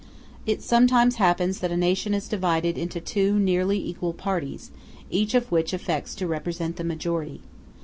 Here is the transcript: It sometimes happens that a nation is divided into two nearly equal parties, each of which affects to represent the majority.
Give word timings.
It 0.47 0.63
sometimes 0.63 1.17
happens 1.17 1.59
that 1.59 1.69
a 1.71 1.77
nation 1.77 2.15
is 2.15 2.27
divided 2.27 2.75
into 2.75 2.99
two 2.99 3.37
nearly 3.37 3.77
equal 3.77 4.13
parties, 4.13 4.71
each 5.11 5.35
of 5.35 5.51
which 5.51 5.73
affects 5.73 6.15
to 6.15 6.25
represent 6.25 6.77
the 6.77 6.83
majority. 6.83 7.39